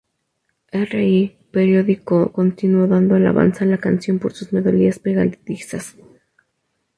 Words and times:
Rl 0.71 1.37
periódico 1.51 2.31
continuó 2.31 2.87
dando 2.87 3.13
alabanza 3.13 3.65
a 3.65 3.67
la 3.67 3.77
canción 3.77 4.17
por 4.17 4.33
sus 4.33 4.51
melodías 4.51 4.97
pegadizas. 4.97 5.95